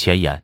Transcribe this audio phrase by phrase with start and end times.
[0.00, 0.42] 前言：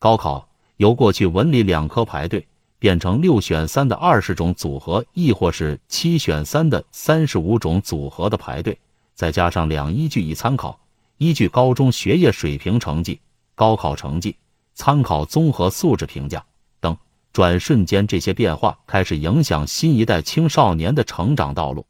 [0.00, 2.48] 高考由过去文理两科排队，
[2.80, 8.76] 变成六选三的二十种组合，亦或是七选三的三十五种组合的排队，
[9.14, 10.80] 再加上两依据一参考，
[11.16, 13.20] 依据高中学业水平成绩、
[13.54, 14.36] 高考成绩、
[14.74, 16.44] 参考综合素质评价
[16.80, 16.96] 等，
[17.32, 21.86] 转瞬间这些变化开始影响新一代青少年的成长道路。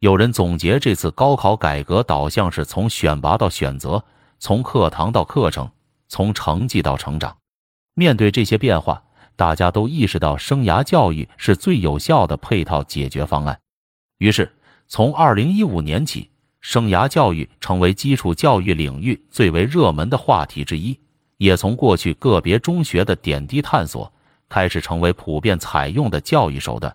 [0.00, 4.02] 有人总结这次高考改革导向是从选拔到选择，
[4.40, 5.70] 从课堂到课程，
[6.10, 7.34] 从成绩到成长。
[7.94, 9.02] 面对这些变化，
[9.34, 13.58] 大家都意识到生涯教育是最有效的配套解决方案。
[14.18, 14.54] 于是，
[14.86, 16.28] 从二零一五年起，
[16.60, 21.00] 生涯教育成为基础教育领域最为热门的话题之一，
[21.38, 24.12] 也从过去个别中学的点滴探索，
[24.50, 26.94] 开始成为普遍采用的教育手段。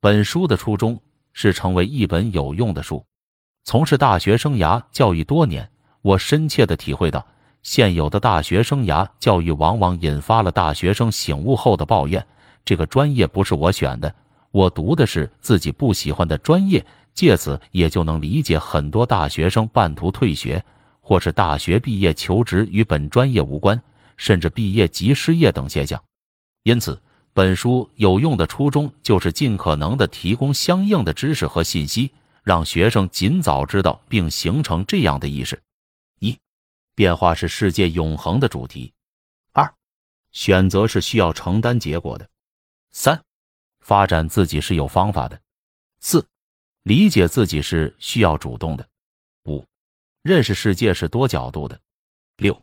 [0.00, 1.00] 本书的初衷。
[1.38, 3.04] 是成为一本有用的书。
[3.62, 5.70] 从事大学生涯教育多年，
[6.00, 7.26] 我深切的体会到，
[7.66, 12.24] 现有的大学生涯教育往往引发了大学生醒悟后的抱怨：
[12.64, 14.14] 这个专业不是我选的，
[14.52, 16.86] 我读的是自己不喜欢的专业。
[17.12, 20.64] 借此也就能理解很多大学生半途退学，
[21.00, 23.82] 或是大学毕业求职与本专业无关，
[24.16, 26.00] 甚至毕业即失业等现象。
[26.62, 26.96] 因此。
[27.34, 35.60] 本书有用的初衷就是尽可能的提供相应的知识和信息，让学生尽早知道并形成这样的意识：
[36.96, 38.90] 变化是世界永恒的主题；
[39.52, 39.72] 二、
[40.32, 42.24] 选择是需要承担结果的；
[42.90, 43.22] 三、
[43.80, 45.36] 发展自己是有方法的；
[46.00, 46.26] 四、
[46.84, 48.84] 理解自己是需要主动的；
[49.44, 49.62] 五、
[50.22, 51.76] 认识世界是多角度的；
[52.38, 52.58] 六、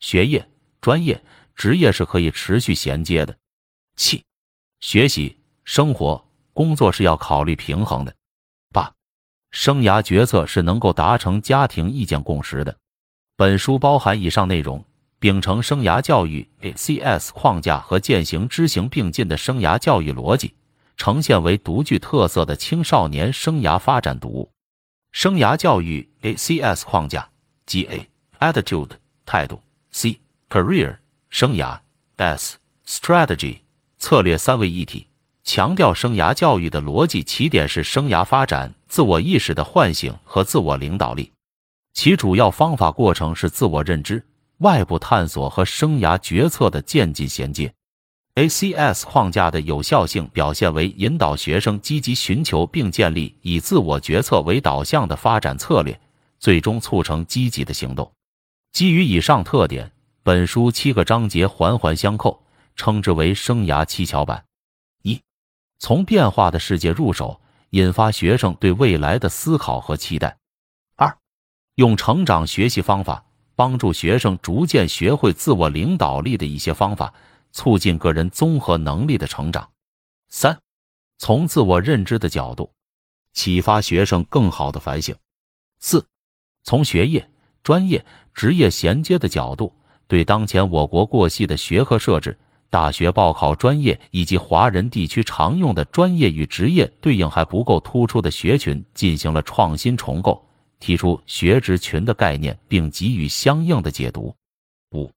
[0.00, 0.48] 学业、
[0.80, 1.22] 专业、
[1.54, 3.38] 职业是可以持续衔接的。
[3.94, 4.24] 七，
[4.80, 8.16] 学习、生活、工作是要考虑平衡的。
[8.72, 8.90] 八，
[9.50, 12.74] 生涯决策是能够达成家庭意见共识的。
[13.38, 14.82] 本书包含以上内容，
[15.18, 20.54] 秉承生涯教育 ACS 框架和践行知行并进的生涯教育逻辑，
[20.96, 24.50] 呈现为独具特色的青少年生涯发展读物。
[25.12, 27.28] 生涯教育 ACS 框架
[27.66, 28.08] 即 A
[28.40, 28.92] attitude
[29.26, 29.60] 态度
[29.90, 30.18] ，C
[30.48, 30.96] career
[31.28, 31.78] 生涯
[32.16, 32.56] ，S
[32.86, 33.58] strategy。
[33.98, 35.08] 策略三位一体，
[35.42, 41.32] 强调生涯教育的逻辑起点是生涯发展、自我意识的唤醒和自我领导力，
[41.96, 44.22] 其主要方法过程是自我认知、
[44.58, 47.72] 外部探索和生涯决策的渐进衔接。
[48.34, 55.98] ACS 框架的有效性表现为引导学生积极寻求并建立以自我决策为导向的发展策略，
[56.38, 58.12] 最终促成积极的行动。
[58.72, 59.90] 基于以上特点，
[60.22, 62.42] 本书七个章节环环相扣。
[62.76, 64.44] 称之为生涯七巧板：
[65.02, 65.18] 一、
[65.78, 67.40] 从变化的世界入手，
[67.70, 70.36] 引发学生对未来的思考和期待；
[71.76, 73.22] 用成长学习方法
[73.54, 77.12] 帮助学生逐渐学会自我领导力的一些方法，
[77.52, 79.62] 促进个人综合能力的成长；
[80.28, 80.58] 三、
[81.18, 82.70] 从自我认知的角度
[83.34, 85.14] 启发学生更好的反省；
[85.78, 86.06] 四、
[86.64, 87.28] 从学业、
[87.62, 89.74] 专业、职业衔接的角度
[90.06, 92.38] 对当前我国过细的学科设置。
[92.70, 100.45] 大学报考专业以及华人地区常用的专业与职业对应还不够突出的学群进行了创新重构，
[100.78, 104.34] 提出学职群的概念，并给予相应的解读。
[104.92, 105.10] 五、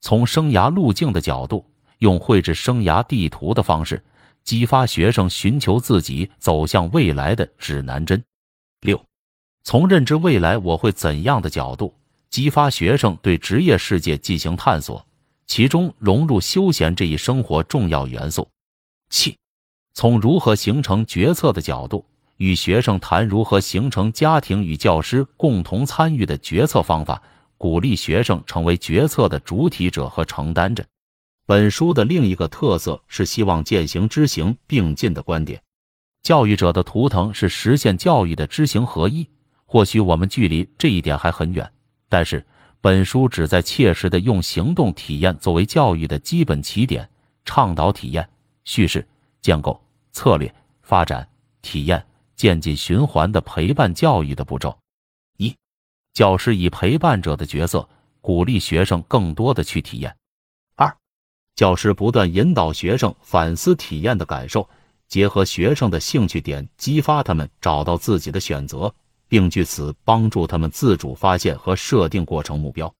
[0.00, 1.64] 从生涯路径的角度，
[1.98, 4.02] 用绘制生涯地图的方式，
[4.44, 8.22] 激发学生寻求自己走向未来的指南针。
[8.82, 9.02] 六、
[9.62, 11.94] 从认知未来我会怎样的角度，
[12.30, 15.04] 激发学生对职业世界进行探索。
[15.46, 18.48] 其中融入休闲这一生活重要元素。
[19.10, 19.38] 七，
[19.94, 22.04] 从如何形成决策的角度，
[22.36, 27.22] 与学生谈如何形成家庭与教师共同参与的决策方法，
[27.58, 30.84] 鼓励学生成为决策的主体者和承担者。
[31.46, 35.62] 本书的另一个特色是希望践行知行并进的观点。
[36.22, 39.28] 教育者的图腾是实现教育的知行合一。
[39.64, 41.70] 或许我们距离这一点还很远，
[42.08, 42.44] 但是。
[42.82, 47.08] 本书旨在切实的用行动体验作为教育的基本起点，
[47.44, 48.28] 倡导体验、
[48.62, 49.04] 叙事、
[49.40, 49.82] 建构、
[50.12, 51.26] 策略、发展、
[51.62, 52.04] 体验、
[52.36, 54.78] 渐进循环的陪伴教育的步骤。
[55.38, 55.56] 一、
[56.12, 57.88] 教师以陪伴者的角色，
[58.20, 60.14] 鼓励学生更多的去体验。
[60.76, 60.96] 二、
[61.54, 64.68] 教师不断引导学生反思体验的感受，
[65.08, 68.94] 结合学生的兴趣点，激发他们找到自己的选择。
[69.28, 72.94] 并据此帮助他们自主发现和设定过程目标。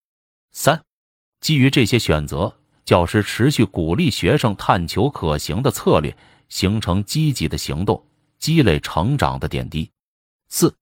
[0.50, 0.82] 三、
[1.40, 2.52] 基于这些选择，
[2.84, 6.16] 教师持续鼓励学生探求可行的策略，
[6.48, 8.04] 形成积极的行动，
[8.38, 9.90] 积累成长的点滴。
[10.48, 10.74] 四、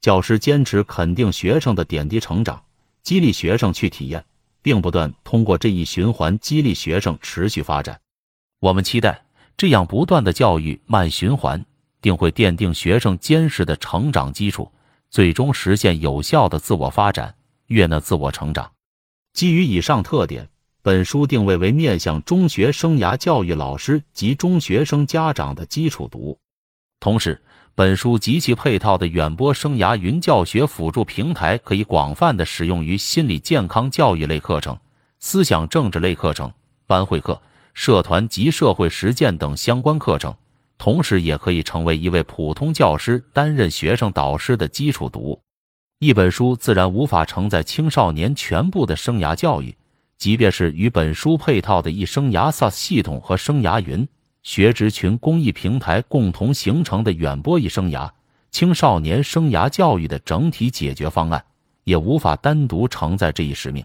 [0.00, 2.62] 教师坚持肯定学生的点滴成长，
[3.02, 4.24] 激励学生去体验，
[4.62, 8.00] 并不断通过这一循环激励学生持续发展。
[8.60, 9.24] 我们期待
[9.56, 11.64] 这样不断的教育慢循环，
[12.00, 14.70] 定会奠定学生坚实的成长基础，
[15.10, 17.34] 最终实现有效的自我发展，
[17.66, 18.72] 悦纳自我成长。
[19.32, 20.48] 基于以上特点，
[20.82, 26.38] 本书定位为面向中学生涯教育老师及中学生家长的基础读物。
[27.04, 27.38] 同时，
[27.74, 34.74] 本书及其配套的远播生涯云教学辅助平台可以广泛的使用于心理健康教育类课程、
[35.20, 36.50] 思想政治类课程、
[36.86, 37.38] 班会课。
[37.74, 40.34] 社团及社会实践等相关课程，
[40.78, 45.42] 同时也可以成为一位普通教师担任学生导师的基础读物。
[45.98, 49.76] 一本书自然无法承载青少年全部的生涯教育，
[50.16, 54.08] 即便是与本书配套的一生涯 SaaS 系统和生涯云
[54.44, 58.08] 学职群公益平台共同形成的远播一生涯
[58.50, 61.44] 青少年生涯教育的整体解决方案，
[61.82, 63.84] 也无法单独承载这一使命，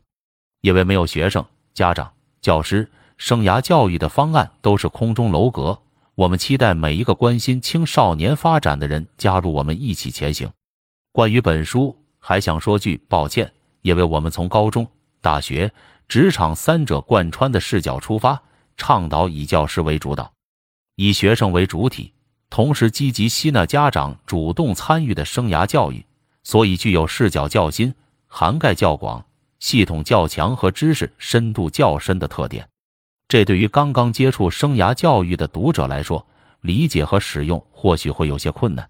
[0.62, 2.12] 因为没有学生、家长、
[2.42, 2.88] 教师。
[3.18, 5.78] 生涯教育的方案都是空中楼阁，
[6.16, 10.50] 我们期待每一个关心青少年发展的人加入我们一起前行。
[11.12, 13.52] 关于本书，还想说句抱歉，
[13.82, 14.88] 因为我们从高中、
[15.20, 15.70] 大学、
[16.08, 18.42] 职场三者贯穿的视角出发，
[18.78, 20.32] 倡导以教师为主导，
[21.02, 22.12] 以学生为主体，
[22.50, 26.06] 同时积极吸纳家长主动参与的生涯教育，
[26.44, 27.96] 所以具有视角较新、
[28.28, 29.26] 涵盖较广、
[29.60, 32.68] 系统较强和知识深度较深的特点。
[33.30, 36.28] 这对于刚刚接触生涯教育的读者来说，
[36.60, 38.90] 理解和使用或许会有些困难。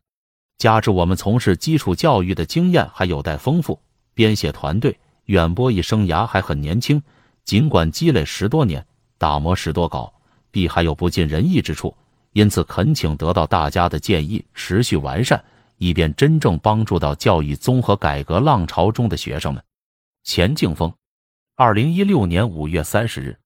[0.58, 3.80] 加之我们从事基础教育的经验还有待丰富，
[4.16, 7.04] 编写团队远播一生涯还很年轻。
[7.46, 8.84] 尽管积累十多年，
[9.20, 10.12] 打磨十多稿，
[10.52, 11.96] 必还有不尽人意之处。
[12.34, 15.44] 因此，恳请得到大家的建议，持续完善，
[15.78, 19.64] 以便真正帮助到教育综合改革浪潮中的学生们。
[20.24, 20.94] 钱敬峰，
[21.56, 23.39] 二零一六年五月三十日。